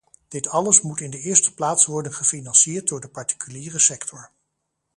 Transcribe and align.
Dit 0.27 0.47
alles 0.47 0.81
moet 0.81 0.99
in 1.01 1.09
de 1.09 1.19
eerste 1.19 1.53
plaats 1.53 1.85
worden 1.85 2.13
gefinancierd 2.13 2.87
door 2.87 2.99
de 3.01 3.07
particuliere 3.07 3.79
sector. 3.79 4.31